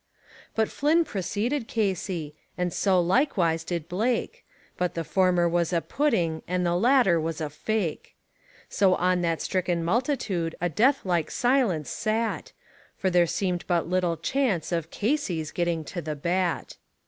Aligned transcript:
But 0.55 0.67
Flynn 0.67 1.05
preceded 1.05 1.67
Casey, 1.67 2.35
and 2.57 2.73
so 2.73 2.99
likewise 2.99 3.63
did 3.63 3.87
Blake, 3.87 4.43
But 4.75 4.95
the 4.95 5.03
former 5.03 5.47
was 5.47 5.71
a 5.71 5.79
pudding, 5.79 6.41
and 6.47 6.65
the 6.65 6.73
latter 6.73 7.19
was 7.21 7.39
a 7.39 7.51
fake; 7.51 8.15
So 8.67 8.95
on 8.95 9.21
that 9.21 9.43
stricken 9.43 9.83
multitude 9.83 10.55
a 10.59 10.69
death 10.69 11.01
like 11.05 11.29
silence 11.29 11.91
sat, 11.91 12.51
For 12.97 13.11
there 13.11 13.27
seemed 13.27 13.63
but 13.67 13.87
little 13.87 14.17
chance 14.17 14.71
of 14.71 14.89
Casey's 14.89 15.51
getting 15.51 15.83
to 15.83 16.01
the 16.01 16.15
bat. 16.15 16.77